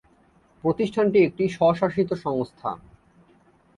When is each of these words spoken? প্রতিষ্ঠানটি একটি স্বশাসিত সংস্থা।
প্রতিষ্ঠানটি 0.63 1.17
একটি 1.23 1.43
স্বশাসিত 1.49 2.09
সংস্থা। 2.23 2.69